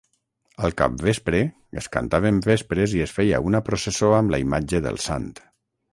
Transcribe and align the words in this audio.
Al 0.67 0.71
capvespre, 0.81 1.41
es 1.83 1.89
cantaven 1.97 2.41
vespres 2.47 2.97
i 3.01 3.03
es 3.07 3.15
feia 3.19 3.43
una 3.51 3.65
processó 3.69 4.11
amb 4.23 4.35
la 4.37 4.41
imatge 4.47 4.83
del 4.87 4.99
Sant. 5.11 5.29